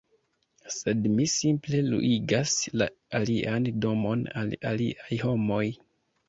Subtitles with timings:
[0.75, 2.87] sed mi simple luigas la
[3.19, 5.63] alian domon al aliaj homoj